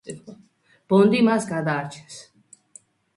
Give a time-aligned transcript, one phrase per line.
[0.93, 2.17] ბონდი მას გადაარჩენს.